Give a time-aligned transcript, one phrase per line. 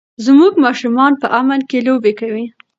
[0.25, 2.45] زموږ ماشومان به په امن کې لوبې کوي.